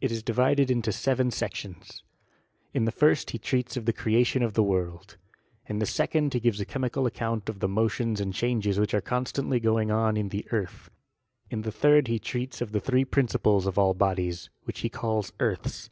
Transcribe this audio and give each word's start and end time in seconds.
It 0.00 0.10
is 0.10 0.24
divided 0.24 0.68
into 0.68 0.90
seven 0.90 1.30
sections. 1.30 2.02
In 2.74 2.86
the 2.86 2.90
first 2.90 3.30
he 3.30 3.38
treats 3.38 3.76
of 3.76 3.84
the 3.84 3.92
creation 3.92 4.42
of 4.42 4.54
the 4.54 4.64
world; 4.64 5.16
in 5.68 5.78
the 5.78 5.86
second 5.86 6.34
he 6.34 6.40
gives 6.40 6.60
a 6.60 6.64
chemical 6.64 7.06
ac 7.06 7.14
count 7.18 7.48
of 7.48 7.60
the 7.60 7.68
motions 7.68 8.20
and 8.20 8.34
changes 8.34 8.80
which 8.80 8.94
are 8.94 9.00
constantly 9.00 9.60
going 9.60 9.92
on 9.92 10.16
in 10.16 10.30
the 10.30 10.44
earth; 10.50 10.90
in 11.50 11.62
the 11.62 11.70
third 11.70 12.08
he 12.08 12.18
treats 12.18 12.60
of 12.60 12.72
tha 12.72 12.80
three 12.80 13.04
principles 13.04 13.64
of 13.64 13.78
all 13.78 13.94
bodies, 13.94 14.50
which 14.64 14.80
he 14.80 14.88
calls 14.88 15.32
earths. 15.38 15.88